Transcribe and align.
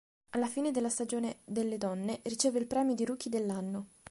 Alla 0.31 0.47
fine 0.47 0.71
della 0.71 0.89
stagione 0.89 1.41
Delle 1.45 1.77
Donne 1.77 2.21
riceve 2.23 2.57
il 2.57 2.65
premio 2.65 2.95
di 2.95 3.05
Rookie 3.05 3.29
dell'anno. 3.29 3.89